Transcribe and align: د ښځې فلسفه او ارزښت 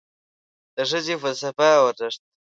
د 0.75 0.77
ښځې 0.89 1.15
فلسفه 1.21 1.67
او 1.77 1.83
ارزښت 1.91 2.21